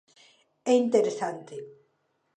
[0.71, 1.55] É interesante.